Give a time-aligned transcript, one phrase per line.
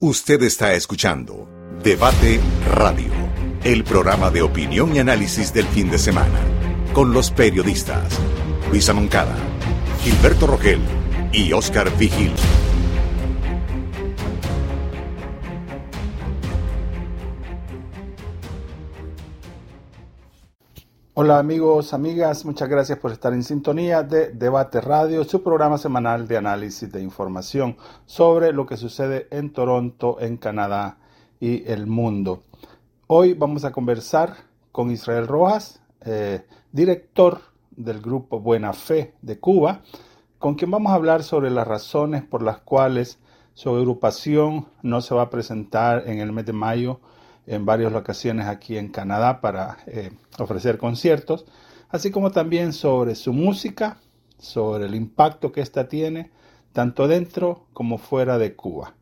[0.00, 1.48] Usted está escuchando
[1.82, 2.38] Debate
[2.72, 3.10] Radio,
[3.64, 6.38] el programa de opinión y análisis del fin de semana,
[6.92, 8.16] con los periodistas
[8.70, 9.34] Luisa Moncada,
[10.04, 10.78] Gilberto Rogel
[11.32, 12.32] y Oscar Vigil.
[21.20, 26.28] Hola amigos, amigas, muchas gracias por estar en sintonía de Debate Radio, su programa semanal
[26.28, 27.76] de análisis de información
[28.06, 30.98] sobre lo que sucede en Toronto, en Canadá
[31.40, 32.44] y el mundo.
[33.08, 34.36] Hoy vamos a conversar
[34.70, 37.40] con Israel Rojas, eh, director
[37.72, 39.80] del grupo Buena Fe de Cuba,
[40.38, 43.18] con quien vamos a hablar sobre las razones por las cuales
[43.54, 47.00] su agrupación no se va a presentar en el mes de mayo
[47.48, 51.46] en varias ocasiones aquí en Canadá para eh, ofrecer conciertos,
[51.88, 53.98] así como también sobre su música,
[54.38, 56.30] sobre el impacto que ésta tiene,
[56.72, 58.94] tanto dentro como fuera de Cuba.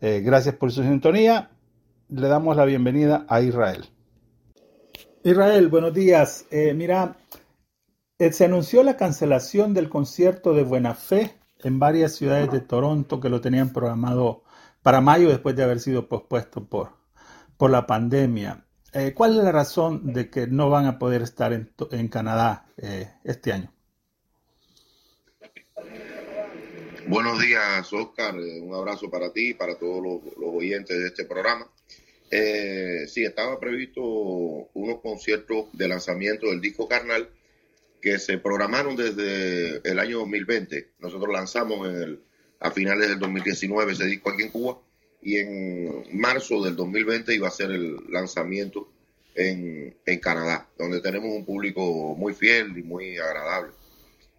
[0.00, 1.50] Eh, gracias por su sintonía.
[2.08, 3.86] Le damos la bienvenida a Israel.
[5.24, 6.46] Israel, buenos días.
[6.50, 7.16] Eh, mira,
[8.18, 13.28] se anunció la cancelación del concierto de Buena Fe en varias ciudades de Toronto que
[13.28, 14.44] lo tenían programado
[14.82, 16.99] para mayo después de haber sido pospuesto por,
[17.60, 18.64] por la pandemia.
[18.94, 22.64] Eh, ¿Cuál es la razón de que no van a poder estar en, en Canadá
[22.78, 23.70] eh, este año?
[27.06, 28.34] Buenos días, Oscar.
[28.36, 31.70] Eh, un abrazo para ti y para todos los, oyentes de este programa.
[32.30, 37.28] Eh, sí, estaba previsto unos conciertos de lanzamiento del disco Carnal
[38.00, 40.92] que se programaron desde el año 2020.
[41.00, 41.86] Nosotros lanzamos
[42.58, 44.80] a finales del 2019 ese disco aquí en Cuba
[45.22, 48.88] y en marzo del 2020 iba a ser el lanzamiento
[49.34, 53.72] en, en Canadá, donde tenemos un público muy fiel y muy agradable.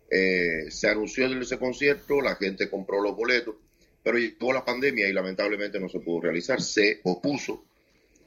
[0.09, 3.55] Eh, se anunció en ese concierto, la gente compró los boletos,
[4.03, 6.61] pero llegó la pandemia y lamentablemente no se pudo realizar.
[6.61, 7.63] Se opuso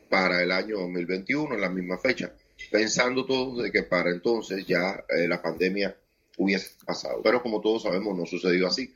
[0.09, 2.33] para el año 2021 en la misma fecha,
[2.71, 5.95] pensando todos de que para entonces ya eh, la pandemia
[6.39, 7.21] hubiese pasado.
[7.23, 8.95] Pero como todos sabemos, no sucedió así.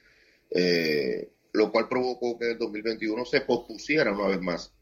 [0.50, 4.72] Eh, lo cual provocó que el 2021 se pospusiera una vez más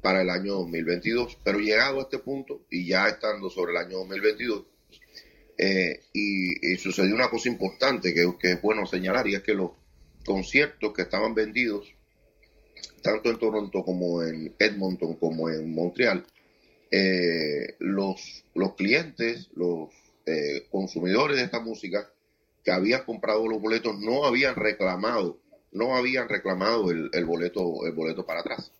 [0.00, 1.38] para el año 2022.
[1.42, 4.64] Pero llegado a este punto y ya estando sobre el año 2022,
[5.58, 9.52] eh, y, y, sucedió una cosa importante que, que, es bueno señalar, y es que
[9.52, 9.72] los
[10.24, 11.92] conciertos que estaban vendidos,
[13.02, 16.24] tanto en Toronto como en Edmonton como en Montreal,
[16.90, 19.90] eh, los, los clientes, los
[20.26, 22.10] eh, consumidores de esta música
[22.64, 25.38] que habían comprado los boletos no habían reclamado
[25.72, 28.72] no habían reclamado el, el, boleto, el boleto para atrás.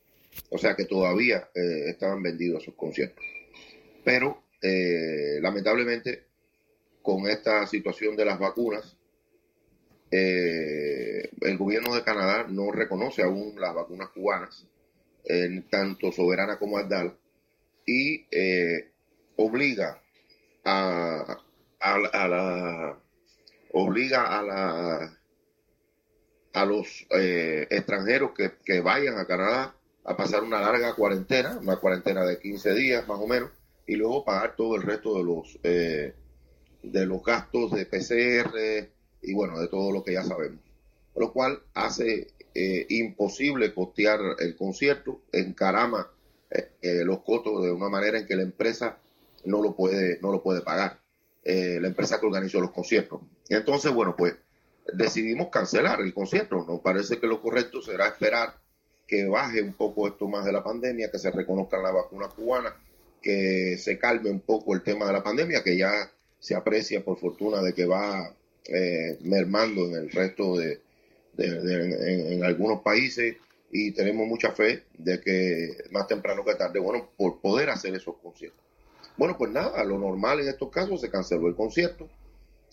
[0.51, 3.25] O sea que todavía eh, estaban vendidos esos conciertos.
[4.05, 6.25] Pero eh, lamentablemente
[7.03, 8.97] con esta situación de las vacunas,
[10.11, 14.67] eh, el gobierno de Canadá no reconoce aún las vacunas cubanas,
[15.71, 17.17] tanto Soberana como Ardal,
[17.87, 18.27] y
[19.37, 20.03] obliga
[20.65, 21.39] a,
[21.79, 22.99] a, a la
[23.73, 25.20] obliga a la
[26.53, 29.75] a los eh, extranjeros que, que, vayan a Canadá
[30.05, 33.51] a pasar una larga cuarentena, una cuarentena de 15 días más o menos,
[33.91, 36.15] y luego pagar todo el resto de los, eh,
[36.81, 38.89] de los gastos de PCR
[39.21, 40.61] y bueno, de todo lo que ya sabemos.
[41.17, 46.09] Lo cual hace eh, imposible costear el concierto, encarama
[46.51, 48.99] eh, los costos de una manera en que la empresa
[49.45, 51.01] no lo puede, no lo puede pagar,
[51.43, 53.23] la empresa que organizó los conciertos.
[53.49, 54.37] Entonces, bueno, pues
[54.93, 56.65] decidimos cancelar el concierto.
[56.67, 58.55] Nos parece que lo correcto será esperar
[59.07, 62.75] que baje un poco esto más de la pandemia, que se reconozcan las vacunas cubanas,
[63.21, 65.91] que se calme un poco el tema de la pandemia, que ya
[66.39, 68.35] se aprecia por fortuna de que va
[68.67, 70.81] eh, mermando en el resto de,
[71.39, 73.37] en, algunos países
[73.73, 78.17] y tenemos mucha fe de que más temprano que tarde, bueno, por poder hacer esos
[78.23, 78.61] conciertos.
[79.17, 82.09] Bueno, pues nada, lo normal en estos casos se canceló el concierto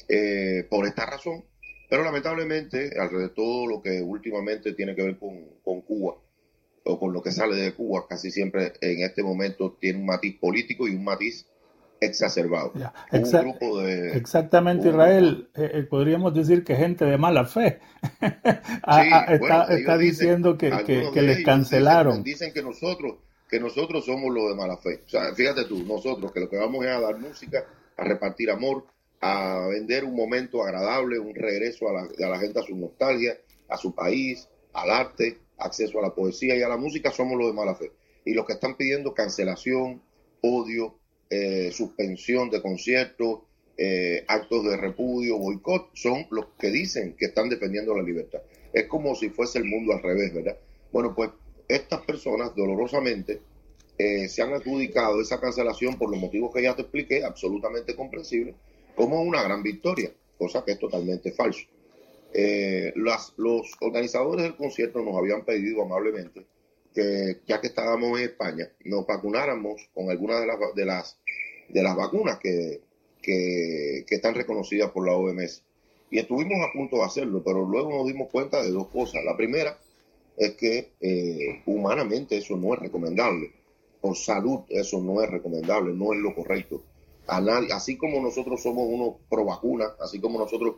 [0.07, 1.43] eh, por esta razón
[1.89, 6.15] pero lamentablemente, alrededor de todo lo que últimamente tiene que ver con, con, Cuba
[6.83, 10.37] o con lo que sale de Cuba, casi siempre en este momento tiene un matiz
[10.37, 11.45] político y un matiz
[11.99, 12.73] exacerbado.
[13.11, 15.49] Exa un grupo de, exactamente, Israel.
[15.55, 17.79] Eh, eh, podríamos decir que gente de mala fe
[18.21, 22.23] está, bueno, está diciendo dicen, que, que, que les cancelaron.
[22.23, 23.15] Dicen, dicen, que nosotros
[23.49, 25.03] que nosotros somos los de mala fe.
[25.05, 28.51] O sea, fíjate tú, nosotros que lo que vamos es a dar música, a repartir
[28.51, 28.85] amor,
[29.21, 33.37] a vender un momento agradable, un regreso a la, gente a su nostalgia,
[33.67, 37.47] a su país, al arte, acceso a la poesía y a la música, somos los
[37.47, 37.91] de mala fe.
[38.25, 40.01] Y los que están pidiendo cancelación,
[40.41, 40.95] odio,
[41.29, 43.39] eh, suspensión de conciertos,
[43.77, 48.41] eh, actos de repudio, boicot, son los que dicen que están defendiendo la libertad.
[48.73, 50.57] Es como si fuese el mundo al revés, ¿verdad?
[50.91, 51.31] Bueno, pues
[51.67, 53.41] estas personas dolorosamente
[53.97, 58.55] eh, se han adjudicado esa cancelación por los motivos que ya te expliqué, absolutamente comprensible,
[58.97, 61.67] como una gran victoria, cosa que es totalmente falso.
[62.33, 66.45] Eh, los organizadores del concierto nos habían pedido amablemente
[66.93, 71.19] que, ya que estábamos en España, nos vacunáramos con algunas de las, de las,
[71.69, 72.81] de las vacunas que,
[73.21, 75.63] que, están reconocidas por la OMS.
[76.09, 79.23] Y estuvimos a punto de hacerlo, pero luego nos dimos cuenta de dos cosas.
[79.23, 79.77] La primera
[80.37, 83.51] es que eh, humanamente eso no es recomendable.
[84.01, 86.81] Por salud eso no es recomendable, no es lo correcto.
[87.27, 90.75] Así como nosotros somos unos pro vacuna, así como nosotros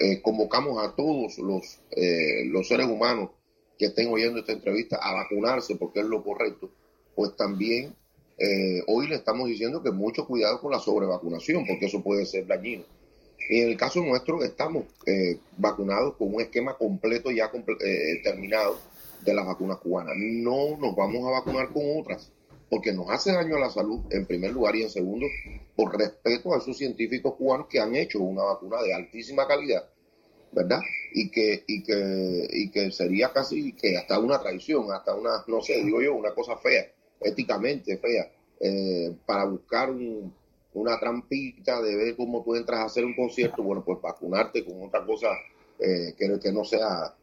[0.00, 3.30] eh, convocamos a todos los, eh, los seres humanos
[3.76, 6.70] que estén oyendo esta entrevista a vacunarse porque es lo correcto,
[7.14, 7.94] pues también
[8.38, 12.46] eh, hoy le estamos diciendo que mucho cuidado con la sobrevacunación porque eso puede ser
[12.46, 12.84] dañino.
[13.48, 14.84] Y en el caso nuestro estamos
[15.56, 17.50] vacunados con un esquema completo ya
[18.22, 18.78] terminado
[19.22, 20.14] de las vacunas cubanas.
[20.16, 22.30] No nos vamos a vacunar con otras
[22.70, 25.26] porque nos hace daño a la salud en primer lugar y en segundo
[25.74, 29.84] por respeto a esos científicos cubanos que han hecho una vacuna de altísima calidad,
[30.52, 30.80] ¿verdad?
[31.12, 35.60] Y que, y que, y que sería casi que hasta una traición, hasta una, no
[35.60, 36.86] sé, digo yo, una cosa fea,
[37.20, 38.30] éticamente fea,
[38.60, 39.90] eh, para buscar
[40.72, 44.80] una trampita de ver cómo tú entras a hacer un concierto, bueno, pues vacunarte con
[44.84, 45.28] otra cosa
[45.80, 47.16] eh, que, no sea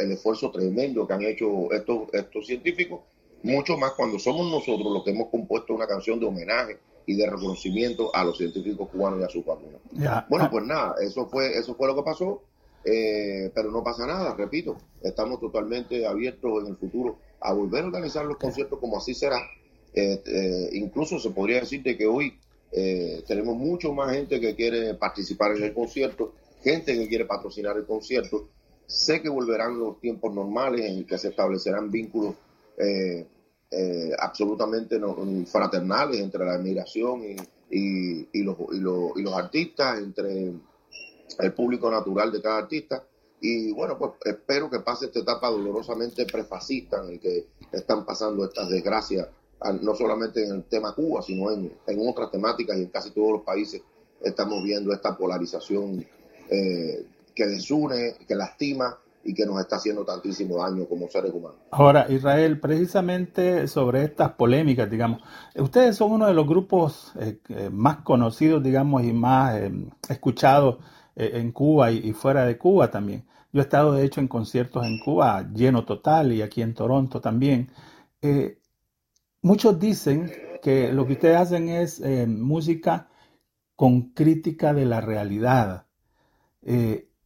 [0.00, 3.00] el esfuerzo tremendo que han hecho estos, estos científicos,
[3.42, 7.28] mucho más cuando somos nosotros los que hemos compuesto una canción de homenaje y de
[7.28, 9.80] reconocimiento a los científicos cubanos y a sus vacunas.
[10.28, 12.42] Bueno, pues nada, eso fue, eso fue lo que pasó,
[12.84, 17.86] eh, pero no pasa nada, repito, estamos totalmente abiertos en el futuro a volver a
[17.86, 19.40] organizar los conciertos como así será.
[19.94, 22.38] Eh, eh, incluso se podría decir que hoy
[23.26, 27.86] tenemos mucho más gente que quiere participar en el concierto, gente que quiere patrocinar el
[27.86, 28.50] concierto.
[28.86, 32.34] Sé que volverán los tiempos normales en que se establecerán vínculos
[32.78, 33.26] eh,
[34.18, 34.98] absolutamente
[35.46, 37.22] fraternales entre la admiración
[37.70, 40.54] y, los, y, los, artistas, entre
[41.38, 43.04] el público natural de cada artista.
[43.40, 48.44] Y bueno, pues espero que pase esta etapa dolorosamente prefascista en el que están pasando
[48.44, 49.28] estas desgracias,
[49.82, 51.70] no solamente en el tema Cuba, sino en,
[52.08, 53.82] otras temáticas y en casi todos los países
[54.22, 56.04] estamos viendo esta polarización
[56.48, 61.58] eh, que desune, que lastima y que nos está haciendo tantísimo daño como seres humanos.
[61.70, 65.22] Ahora, Israel, precisamente sobre estas polémicas, digamos,
[65.56, 67.38] ustedes son uno de los grupos eh,
[67.70, 69.72] más conocidos, digamos, y más eh,
[70.08, 70.78] escuchados
[71.16, 73.26] eh, en Cuba y, fuera de Cuba también.
[73.52, 77.20] Yo he estado, de hecho, en conciertos en Cuba lleno total y aquí en Toronto
[77.20, 77.70] también.
[79.42, 80.30] muchos dicen
[80.62, 83.08] que lo que ustedes hacen es música
[83.74, 85.86] con crítica de la realidad.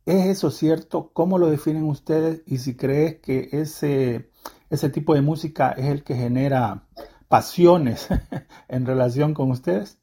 [0.05, 1.13] ¿Es eso cierto?
[1.13, 2.43] ¿Cómo lo definen ustedes?
[2.47, 4.31] Y si crees que ese,
[4.69, 6.89] ese tipo de música es el que genera
[7.29, 8.09] pasiones
[8.69, 9.99] en relación con ustedes.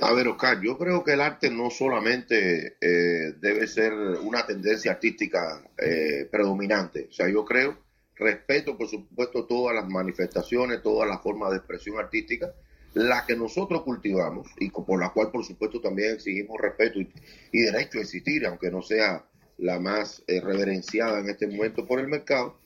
[0.00, 4.92] A ver, Oscar, yo creo que el arte no solamente eh, debe ser una tendencia
[4.92, 7.08] artística eh, predominante.
[7.10, 7.76] O sea, yo creo,
[8.14, 12.54] respeto, por supuesto, todas las manifestaciones, todas las formas de expresión artística,
[12.94, 17.98] la que nosotros cultivamos y por la cual por supuesto también exigimos respeto y, derecho
[17.98, 19.24] a existir, aunque no sea
[19.58, 22.58] la más eh, reverenciada en este momento por el mercado,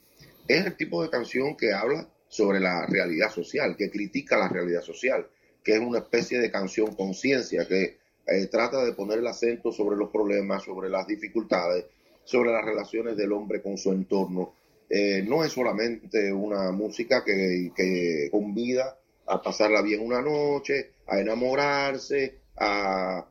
[0.49, 4.83] es el tipo de canción que habla sobre la realidad social, que critica la realidad
[4.83, 5.27] social,
[5.63, 9.97] que es una especie de canción conciencia, que eh, trata de poner el acento sobre
[9.97, 11.87] los problemas, sobre las dificultades,
[12.25, 14.55] sobre las relaciones del hombre con su entorno.
[14.89, 21.21] Eh, no es solamente una música que, que convida a pasarla bien una noche, a
[21.21, 23.27] enamorarse, a,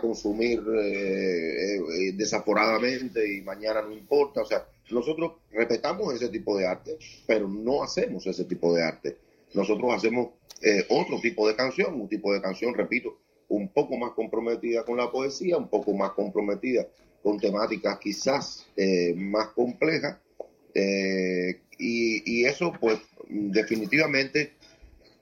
[0.00, 4.42] consumir eh, eh, desaforadamente y mañana no importa.
[4.42, 9.16] O sea, nosotros respetamos ese tipo de arte, pero no hacemos ese tipo de arte.
[9.54, 10.30] Nosotros hacemos
[10.62, 14.96] eh, otro tipo de canción, un tipo de canción, repito, un poco más comprometida con
[14.96, 16.86] la poesía, un poco más comprometida
[17.22, 18.66] con temáticas quizás
[19.16, 20.18] más complejas.
[21.78, 22.98] y, y, eso, pues,
[23.28, 24.52] definitivamente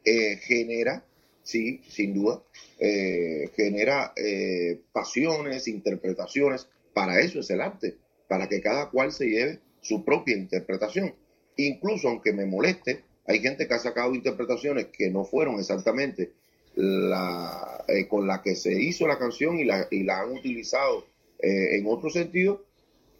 [0.05, 1.05] eh, genera,
[1.43, 2.43] sí, sin duda,
[2.79, 6.69] eh, genera eh, pasiones, interpretaciones.
[6.93, 7.97] Para eso es el arte,
[8.29, 11.15] para que cada cual se lleve su propia interpretación.
[11.57, 16.33] Incluso aunque me moleste, hay gente que ha sacado interpretaciones que no fueron exactamente
[16.75, 21.07] la, con la que se hizo la canción y la, y la han utilizado
[21.45, 22.65] en otro sentido,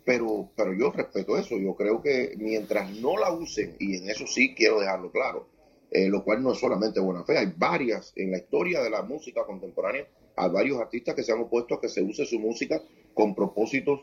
[0.05, 1.59] pero, pero yo respeto eso.
[1.59, 5.49] Yo creo que mientras no la usen, y en eso sí quiero dejarlo claro,
[5.95, 7.37] eh, lo cual no es solamente buena fe.
[7.37, 11.41] Hay varias en la historia de la música contemporánea, hay varios artistas que se han
[11.41, 12.83] opuesto a que se use su música
[13.13, 14.01] con propósitos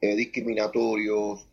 [0.00, 1.48] eh, discriminatorios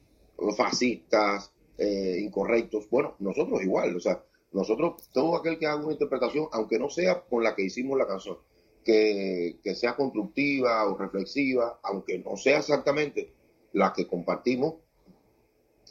[0.55, 2.88] fascistas, eh, incorrectos.
[2.91, 7.21] Bueno, nosotros igual, o sea, nosotros, todo aquel que haga una interpretación, aunque no sea
[7.21, 8.38] con la que hicimos la canción,
[8.83, 13.33] que, sea constructiva o reflexiva, aunque no sea exactamente
[13.73, 14.75] la que compartimos,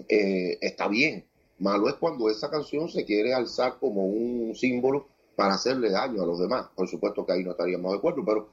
[0.09, 1.30] está bien.
[1.61, 6.26] Malo es cuando esa canción se quiere alzar como un símbolo para hacerle daño a
[6.26, 6.67] los demás.
[6.75, 8.49] Por supuesto que ahí no estaríamos de acuerdo, pero,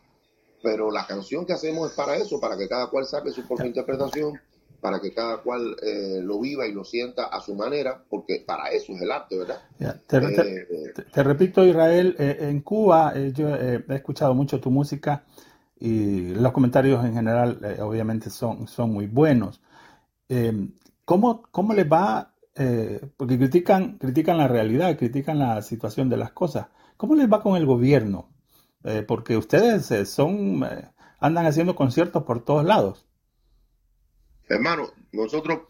[0.62, 3.68] pero la canción que hacemos es para eso, para que cada cual saque su propia
[3.68, 4.40] interpretación
[4.82, 8.70] para que cada cual eh, lo viva y lo sienta a su manera, porque para
[8.70, 9.62] eso es el arte, ¿verdad?
[9.80, 15.24] Eh, te, repito, Israel, eh, en Cuba yo he escuchado mucho tu música
[15.80, 19.62] y los comentarios en general obviamente son, son muy buenos.
[21.06, 22.34] ¿cómo, ¿Cómo les va?
[23.18, 26.68] Porque critican, critican la realidad, critican la situación de las cosas.
[26.98, 28.30] ¿Cómo les va con el gobierno?
[29.06, 30.64] porque ustedes son
[31.20, 33.06] andan haciendo conciertos por todos lados.
[34.50, 35.62] Hermano, nosotros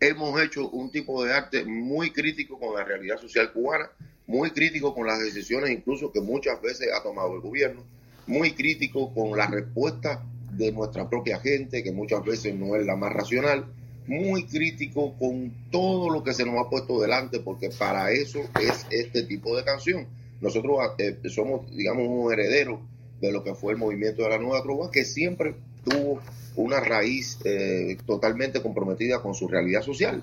[0.00, 3.90] hemos hecho un tipo de arte muy crítico con la realidad social cubana,
[4.26, 7.84] muy crítico con las decisiones incluso que muchas veces ha tomado el gobierno,
[8.26, 12.96] muy crítico con la respuesta de nuestra propia gente, que muchas veces no es la
[12.96, 13.66] más racional,
[14.06, 18.86] muy crítico con todo lo que se nos ha puesto delante, porque para eso es
[18.90, 20.06] este tipo de canción.
[20.40, 22.80] Nosotros eh, somos, digamos, un heredero
[23.20, 26.20] de lo que fue el movimiento de la nueva trova, que siempre tuvo
[26.56, 30.22] una raíz eh, totalmente comprometida con su realidad social.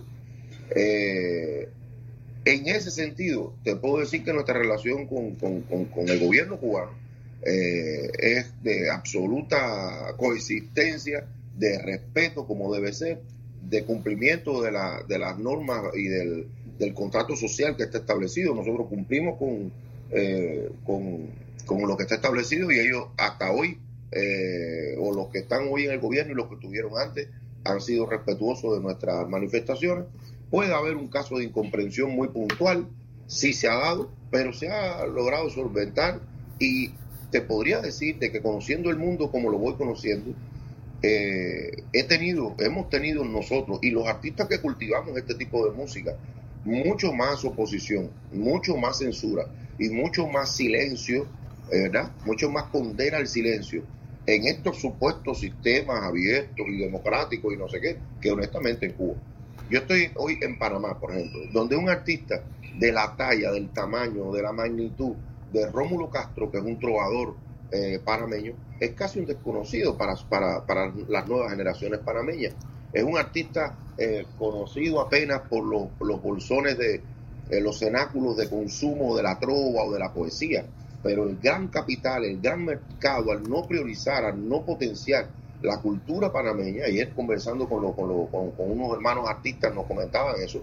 [0.76, 1.70] Eh,
[2.46, 5.36] en ese sentido, te puedo decir que nuestra relación con,
[6.08, 6.92] el gobierno cubano
[7.44, 11.26] es de absoluta coexistencia,
[11.58, 13.22] de respeto como debe ser,
[13.70, 18.56] de cumplimiento de, la, de las normas y del, del, contrato social que está establecido.
[18.56, 19.72] Nosotros cumplimos con,
[20.84, 21.27] con,
[21.65, 23.77] con lo que está establecido y ellos hasta hoy
[24.13, 27.30] eh, o los que están hoy en el gobierno y los que estuvieron antes
[27.63, 30.06] han sido respetuosos de nuestras manifestaciones.
[30.50, 32.88] Puede haber un caso de incomprensión muy puntual,
[33.27, 36.20] sí se ha dado, pero se ha logrado solventar
[36.60, 36.91] y
[37.32, 40.34] te podría decir de que conociendo el mundo como lo voy conociendo,
[41.01, 46.15] eh, he tenido, hemos tenido nosotros y los artistas que cultivamos este tipo de música,
[46.63, 49.46] mucho más oposición, mucho más censura
[49.79, 51.25] y mucho más silencio,
[51.72, 52.12] ¿verdad?
[52.25, 53.84] Mucho más condena al silencio
[54.25, 59.15] en estos supuestos sistemas abiertos y democráticos y no sé qué, que honestamente en Cuba.
[59.70, 62.43] Yo estoy hoy en Panamá, por ejemplo, donde un artista
[62.77, 65.13] de la talla, del tamaño, de la magnitud
[65.51, 67.36] de Rómulo Castro, que es un trovador
[67.72, 70.16] eh, panameño, es casi un desconocido para,
[70.68, 72.54] para, las nuevas generaciones panameñas.
[72.92, 77.02] Es un artista eh, conocido apenas por los, los bolsones de
[77.50, 80.66] eh, los cenáculos de consumo de la trova o de la poesía
[81.04, 85.30] pero el gran capital, el gran mercado, al no priorizar, al no potenciar
[85.62, 90.62] la cultura panameña, ayer conversando con, con, unos hermanos artistas nos comentaban eso,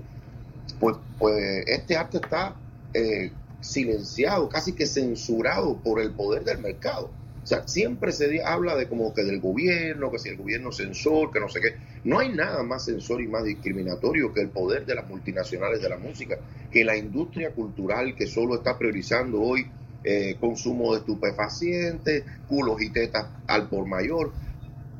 [0.80, 2.54] pues, pues este arte está
[2.94, 7.10] eh, silenciado, casi que censurado por el poder del mercado.
[7.48, 11.40] Sea, siempre se habla de como que del gobierno, que si el gobierno censor, que
[11.40, 11.76] no sé qué.
[12.04, 15.88] No hay nada más censor y más discriminatorio que el poder de las multinacionales de
[15.88, 16.36] la música,
[16.70, 19.66] que la industria cultural que solo está priorizando hoy
[20.04, 24.30] eh, consumo de estupefacientes, culos y tetas al por mayor,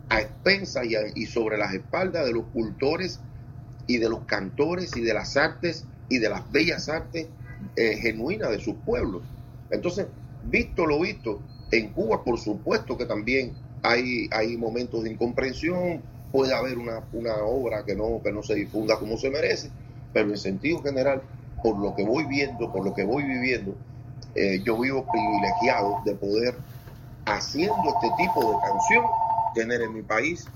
[0.09, 3.21] a expensas y, sobre las espaldas de los cultores
[3.87, 7.26] y de los cantores y de las artes y de las bellas artes
[7.76, 9.21] eh, genuinas de sus pueblos.
[9.69, 10.07] Entonces,
[10.45, 16.55] visto lo visto, en Cuba por supuesto que también hay, hay momentos de incomprensión, puede
[16.55, 19.71] haber una, una obra que no, que no se difunda como se merece,
[20.13, 21.23] pero en sentido general,
[21.63, 23.75] por lo que voy viendo, por lo que voy viviendo,
[24.35, 26.55] eh, yo vivo privilegiado de poder,
[27.25, 29.05] haciendo este tipo de canción,
[29.55, 30.47] tener en mi país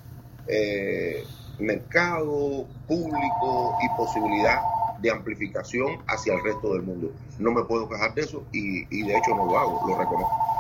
[0.47, 1.25] eh,
[1.59, 4.61] mercado, público y posibilidad
[5.01, 7.13] de amplificación hacia el resto del mundo.
[7.39, 10.52] No me puedo quejar de eso y, de hecho no lo hago, lo reconozco.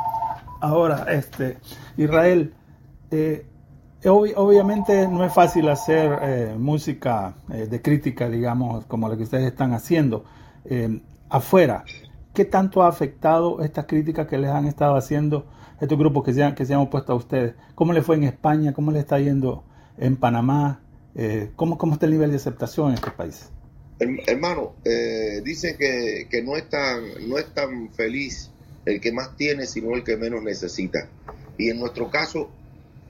[0.62, 1.58] Ahora, este,
[1.96, 2.54] Israel,
[3.10, 3.46] eh,
[4.06, 10.24] obviamente no es fácil hacer música de crítica, digamos, como la que ustedes están haciendo
[11.28, 11.84] afuera.
[12.34, 15.46] ¿Qué tanto ha afectado estas críticas que les han estado haciendo
[15.80, 17.54] estos grupos que se han, que se han opuesto a ustedes?
[17.74, 18.72] ¿Cómo le fue en España?
[18.72, 19.64] ¿Cómo le está yendo
[19.98, 20.80] en Panamá?
[21.14, 23.50] Eh, ¿cómo, ¿Cómo está el nivel de aceptación en estos países?
[23.98, 28.50] Hermano, eh, dice que, que, no, es tan, no es tan feliz
[28.84, 31.08] el que más tiene, sino el que menos necesita.
[31.58, 32.50] Y en nuestro caso,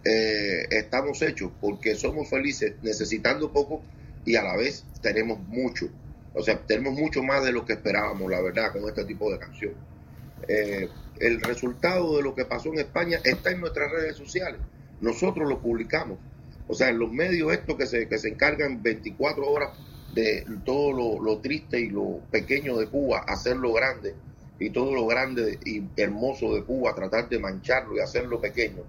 [0.04, 3.82] eh, estamos hechos porque somos felices necesitando poco
[4.24, 5.88] y a la vez tenemos mucho.
[6.34, 9.38] O sea, tenemos mucho más de lo que esperábamos, la verdad, con este tipo de
[9.38, 9.74] canción.
[10.48, 10.88] Eh,
[11.20, 14.60] el resultado de lo que pasó en España está en nuestras redes sociales.
[15.00, 16.18] Nosotros lo publicamos.
[16.68, 19.70] O sea, los medios estos que se, que se encargan 24 horas
[20.14, 24.14] de todo lo, triste y lo pequeño de Cuba, hacerlo grande,
[24.62, 28.82] y todo lo grande y hermoso de Cuba, tratar de mancharlo y hacerlo pequeño.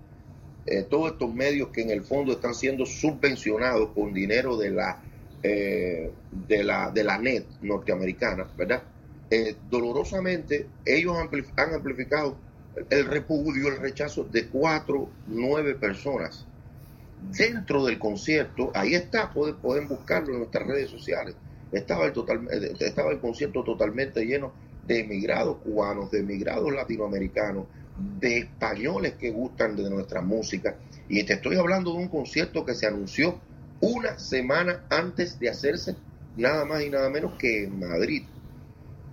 [0.65, 5.01] Eh, todos estos medios que en el fondo están siendo subvencionados con dinero de la,
[5.41, 8.83] eh, de la, de la net norteamericana, ¿verdad?
[9.29, 11.15] Eh, dolorosamente ellos
[11.57, 12.37] han amplificado
[12.89, 16.45] el repudio, el rechazo de cuatro, nueve personas
[17.31, 21.35] dentro del concierto, ahí está, pueden, pueden buscarlo en nuestras redes sociales.
[21.71, 24.53] Estaba el, total, eh, estaba el concierto totalmente lleno
[24.87, 27.65] de emigrados cubanos, de emigrados latinoamericanos,
[28.19, 30.75] de españoles que gustan de nuestra música.
[31.07, 33.39] Y te estoy hablando de un concierto que se anunció
[33.81, 35.95] una semana antes de hacerse,
[36.37, 38.23] nada más y nada menos que en Madrid.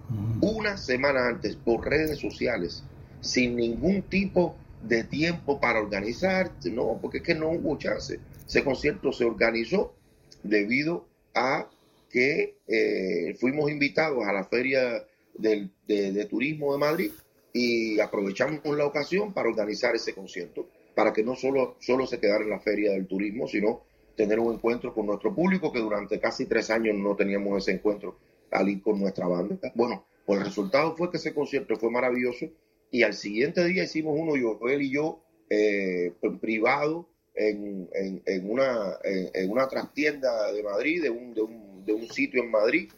[0.09, 0.39] Mm.
[0.43, 2.85] Una semana antes, por redes sociales,
[3.21, 8.19] sin ningún tipo de tiempo para organizar, no, porque es que no hubo chance.
[8.47, 9.95] Ese concierto se organizó
[10.43, 11.69] debido a
[12.11, 15.05] que eh, fuimos invitados a la Feria
[15.41, 17.11] de, Turismo de Madrid
[17.53, 22.45] y aprovechamos la ocasión para organizar ese concierto, para que no solo, solo se quedara
[22.45, 23.83] en la Feria del Turismo, sino
[24.17, 28.19] tener un encuentro con nuestro público, que durante casi tres años no teníamos ese encuentro
[28.51, 29.57] al ir con nuestra banda.
[29.75, 32.47] Bueno, pues el resultado fue que ese concierto fue maravilloso
[32.91, 38.99] y al siguiente día hicimos uno, yo, él y yo, eh, privado, en, en, una,
[39.05, 42.91] en, una trastienda de Madrid, de un, de, un, de un sitio en Madrid,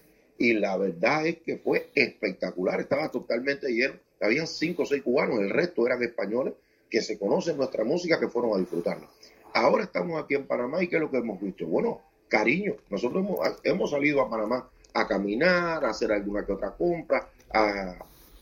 [0.42, 5.38] y la verdad es que fue espectacular, estaba totalmente lleno, habían cinco o seis cubanos,
[5.38, 6.54] el resto eran españoles
[6.90, 9.06] que se conocen nuestra música, que fueron a disfrutarla.
[9.54, 11.64] Ahora estamos aquí en Panamá y ¿qué es lo que hemos visto?
[11.66, 16.72] Bueno, cariño, nosotros hemos, hemos salido a Panamá a caminar, a hacer alguna que otra
[16.72, 17.94] compra, a,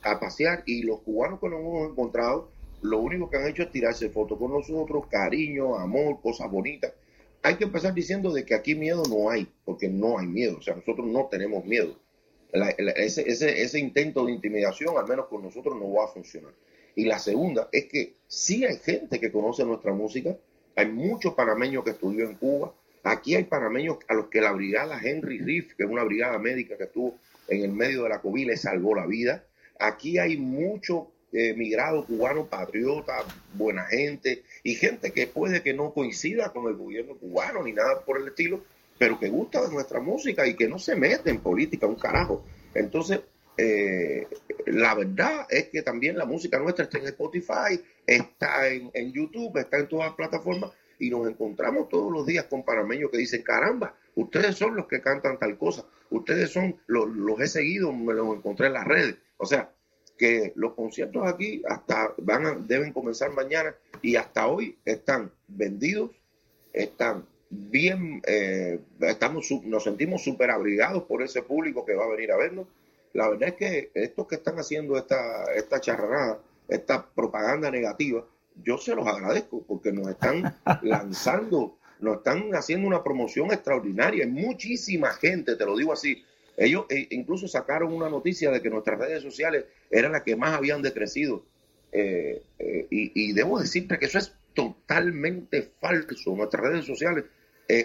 [0.03, 2.49] a pasear y los cubanos que nos hemos encontrado,
[2.81, 6.95] lo único que han hecho es tirarse fotos con nosotros, cariño, amor, cosas bonitas.
[7.43, 10.63] Hay que empezar diciendo de que aquí miedo no hay, porque no hay miedo, o
[10.63, 11.99] sea, nosotros no tenemos miedo.
[12.53, 16.53] ese, intento de intimidación, al menos con nosotros, no va a funcionar.
[16.95, 20.37] Y la segunda es que sí hay gente que conoce nuestra música,
[20.77, 25.01] hay muchos panameños que estudió en Cuba, aquí hay panameños a los que la brigada
[25.03, 27.17] Henry Riff, que es una brigada médica que estuvo
[27.49, 29.45] en el medio de la COVID, le salvó la vida
[29.81, 35.93] Aquí hay mucho eh, migrado cubano patriota, buena gente y gente que puede que no
[35.93, 38.65] coincida con el gobierno cubano ni nada por el estilo,
[38.99, 42.45] pero que gusta de nuestra música y que no se mete en política un carajo.
[42.75, 43.21] Entonces,
[43.57, 44.27] eh,
[44.67, 49.79] la verdad es que también la música nuestra está en Spotify, está en, YouTube, está
[49.79, 53.95] en todas las plataformas y nos encontramos todos los días con panameños que dicen, caramba,
[54.15, 58.37] ustedes son los que cantan tal cosa, ustedes son los, los he seguido, me los
[58.37, 59.17] encontré en las redes.
[59.37, 59.73] O sea,
[60.21, 66.11] que los conciertos aquí hasta van a, deben comenzar mañana y hasta hoy están vendidos,
[66.75, 72.33] están bien, eh, estamos, nos sentimos súper abrigados por ese público que va a venir
[72.33, 72.67] a vernos.
[73.15, 78.23] La verdad es que estos que están haciendo esta, esta charrada, esta propaganda negativa,
[78.63, 84.25] yo se los agradezco porque nos están lanzando, nos están haciendo una promoción extraordinaria.
[84.25, 86.23] Hay muchísima gente, te lo digo así,
[86.61, 90.55] ellos eh, incluso sacaron una noticia de que nuestras redes sociales eran las que más
[90.55, 91.47] habían decrecido.
[91.91, 96.37] Eh, eh, y, debo decirte que eso es totalmente falso.
[96.37, 97.25] Nuestras redes sociales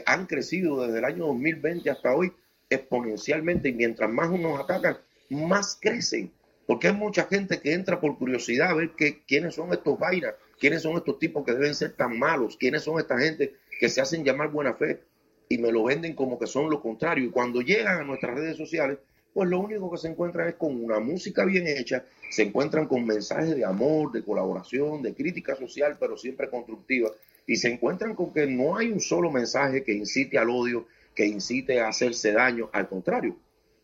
[0.07, 2.33] han crecido desde el año 2020 hasta hoy
[2.69, 4.97] exponencialmente y mientras más nos atacan,
[5.29, 6.33] más crecen.
[6.67, 10.33] Porque hay mucha gente que entra por curiosidad a ver que, quiénes son estos vainas,
[10.59, 14.01] quiénes son estos tipos que deben ser tan malos, quiénes son esta gente que se
[14.01, 15.01] hacen llamar buena fe
[15.49, 17.25] y me lo venden como que son lo contrario.
[17.25, 18.99] Y cuando llegan a nuestras redes sociales,
[19.33, 23.05] pues lo único que se encuentran es con una música bien hecha, se encuentran con
[23.05, 27.11] mensajes de amor, de colaboración, de crítica social, pero siempre constructiva,
[27.45, 31.25] y se encuentran con que no hay un solo mensaje que incite al odio, que
[31.25, 33.35] incite a hacerse daño, al contrario.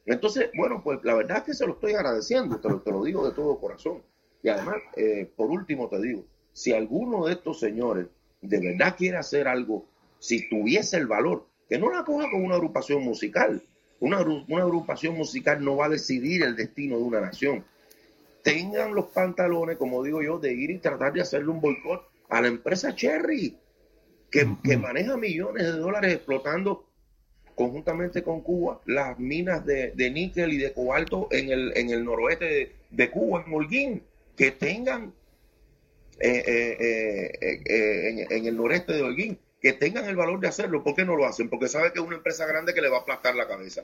[0.06, 3.04] Entonces, bueno, pues la verdad es que se lo estoy agradeciendo, te lo, te lo
[3.04, 4.02] digo de todo corazón.
[4.42, 8.08] Y además, eh, por último te digo, si alguno de estos señores
[8.42, 9.86] de verdad quiere hacer algo,
[10.18, 13.64] si tuviese el valor, que no la coja con una agrupación musical.
[14.02, 17.64] Una, una agrupación musical no va a decidir el destino de una nación.
[18.44, 22.42] Tengan los pantalones, como digo yo, de ir y tratar de hacerle un boicot a
[22.42, 23.56] la empresa Cherry,
[24.30, 26.90] que, maneja millones de dólares explotando
[27.56, 32.76] conjuntamente con Cuba las minas de, níquel y de cobalto en el, en el noroeste
[32.90, 34.04] de, Cuba, en Holguín,
[34.36, 35.14] que tengan
[36.20, 40.84] eh, eh, eh, en, el noreste de Holguín, que tengan el valor de hacerlo.
[40.84, 41.50] ¿Por qué no lo hacen?
[41.50, 43.84] Porque sabe que es una empresa grande que le va a aplastar la cabeza.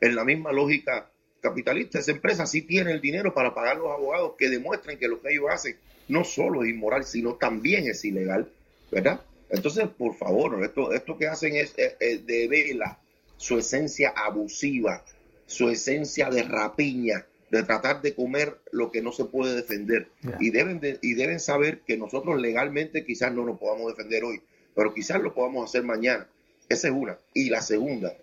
[0.00, 1.10] En la misma lógica
[1.40, 5.20] capitalista, esa empresa sí tiene el dinero para pagar los abogados que demuestren que lo
[5.20, 5.76] que ellos hacen
[6.08, 8.50] no solo es inmoral, sino también es ilegal,
[8.90, 9.20] ¿verdad?
[9.50, 12.98] Entonces, por favor, esto, esto que hacen es, de vela
[13.36, 15.04] su esencia abusiva,
[15.46, 20.08] su esencia de rapiña, de tratar de comer lo que no se puede defender.
[20.40, 24.42] Y, deben y deben saber que nosotros legalmente quizás no nos podamos defender hoy,
[24.78, 26.28] pero quizás lo podamos hacer mañana.
[26.68, 27.18] Esa es una.
[27.34, 28.14] Y la segunda,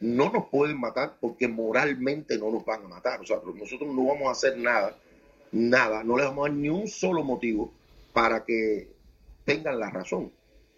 [0.00, 3.20] no nos pueden matar porque moralmente no nos van a matar.
[3.20, 4.96] O sea, nosotros no vamos a hacer nada,
[5.52, 7.74] nada, no les vamos a dar ni un solo motivo
[8.14, 8.88] para que
[9.44, 10.32] tengan la razón.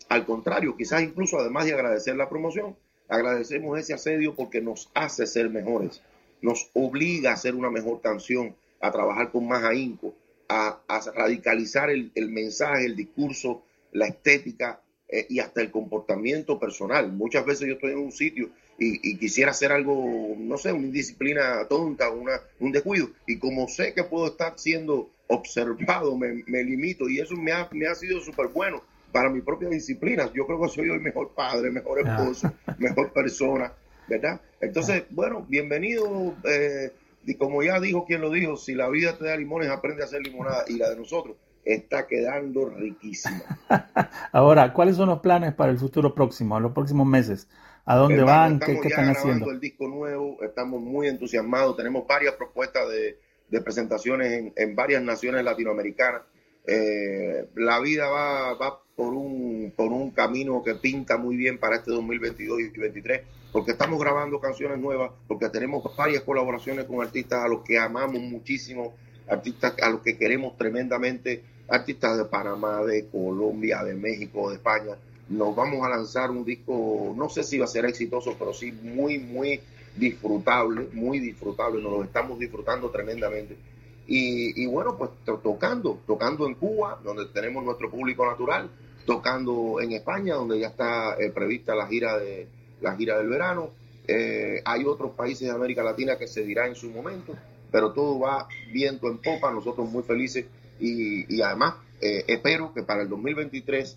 [0.09, 2.75] Al contrario, quizás incluso además de agradecer la promoción,
[3.09, 6.03] agradecemos ese asedio porque nos hace ser mejores,
[6.41, 10.13] nos obliga a hacer una mejor canción, a trabajar con más ahínco,
[10.49, 10.81] a,
[11.15, 17.13] radicalizar el, mensaje, el discurso, la estética eh, y hasta el comportamiento personal.
[17.13, 21.67] Muchas veces yo estoy en un sitio y, quisiera hacer algo, no sé, una indisciplina
[21.69, 27.21] tonta, una, un descuido, y como sé que puedo estar siendo observado, me, limito y
[27.21, 30.31] eso me ha, me ha sido súper bueno para mi propia disciplina.
[30.35, 33.73] Yo creo que soy hoy mejor padre, mejor esposo, mejor persona,
[34.09, 34.41] ¿verdad?
[34.61, 36.35] Entonces, bueno, bienvenido.
[36.45, 36.91] Eh,
[37.25, 40.07] y como ya dijo quien lo dijo, si la vida te da limones, aprende a
[40.07, 40.65] hacer limonada.
[40.67, 43.43] Y la de nosotros está quedando riquísima.
[44.33, 47.49] Ahora, ¿cuáles son los planes para el futuro próximo, los próximos meses?
[47.85, 48.61] ¿A dónde van?
[48.61, 49.51] ¿Qué, ¿Qué, están haciendo?
[49.51, 55.45] el disco nuevo, estamos muy entusiasmados, tenemos varias propuestas de, de presentaciones en, varias naciones
[55.45, 56.23] latinoamericanas.
[56.65, 61.77] Eh, la vida va, va por, un, por un camino que pinta muy bien para
[61.77, 63.23] este 2022 y 2023,
[63.53, 68.21] porque estamos grabando canciones nuevas, porque tenemos varias colaboraciones con artistas a los que amamos
[68.21, 68.95] muchísimo,
[69.33, 74.97] artistas a los que queremos tremendamente, artistas de Panamá, de Colombia, de México, de España.
[75.29, 78.73] Nos vamos a lanzar un disco, no sé si va a ser exitoso, pero sí
[78.73, 79.61] muy, muy
[79.97, 83.57] disfrutable, muy disfrutable, nos lo estamos disfrutando tremendamente.
[84.07, 88.69] Y, bueno, pues tocando, tocando en Cuba, donde tenemos nuestro público natural,
[89.07, 92.47] tocando en España, donde ya está eh, prevista la gira, de,
[92.83, 93.71] la gira del verano.
[94.07, 97.35] Eh, hay otros países de América Latina que se dirá en su momento,
[97.73, 100.47] pero todo va viento en popa, nosotros muy felices
[100.79, 103.97] y, además eh, espero que para el 2023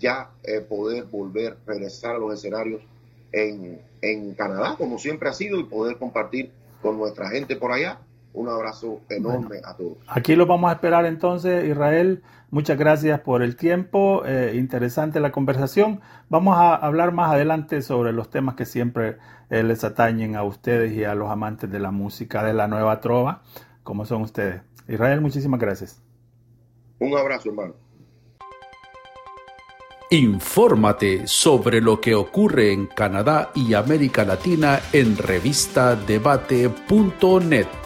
[0.00, 0.30] ya
[0.68, 2.82] poder volver, regresar a los escenarios
[3.30, 6.50] en, en Canadá, como siempre ha sido, y poder compartir
[6.82, 8.00] con nuestra gente por allá.
[8.34, 9.98] Un abrazo enorme a todos.
[10.06, 12.22] Aquí lo vamos a esperar entonces, Israel.
[12.50, 14.22] Muchas gracias por el tiempo.
[14.24, 16.00] Eh, interesante la conversación.
[16.28, 19.18] Vamos a hablar más adelante sobre los temas que siempre
[19.50, 23.00] eh, les atañen a ustedes y a los amantes de la música de la nueva
[23.00, 23.42] trova,
[23.82, 24.62] como son ustedes.
[24.88, 26.00] Israel, muchísimas gracias.
[26.98, 27.74] Un abrazo, hermano.
[30.10, 37.81] Infórmate sobre lo que ocurre en Canadá y América Latina en revistadebate.net.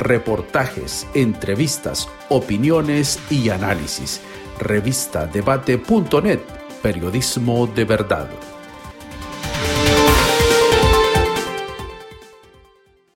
[0.00, 4.22] Reportajes, entrevistas, opiniones y análisis.
[4.58, 6.40] Revistadebate.net.
[6.82, 8.30] Periodismo de verdad.